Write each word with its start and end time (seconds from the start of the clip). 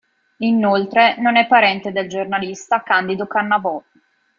Inoltre 0.39 1.15
non 1.21 1.35
è 1.35 1.45
parente 1.45 1.91
del 1.91 2.09
giornalista 2.09 2.81
Candido 2.81 3.27
Cannavò. 3.27 3.79